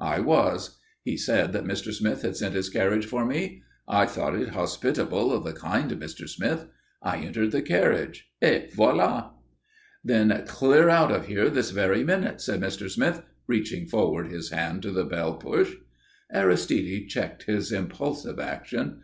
[0.00, 0.80] I was.
[1.04, 1.94] He said that Mr.
[1.94, 3.62] Smith had sent his carriage for me.
[3.86, 6.28] I thought it hospitable of the kind Mr.
[6.28, 6.66] Smith.
[7.00, 9.34] I entered the carriage et voilà!"
[10.04, 12.90] "Then clear out of here this very minute," said Mr.
[12.90, 15.72] Smith, reaching forward his hand to the bell push.
[16.32, 19.00] Aristide checked his impulsive action.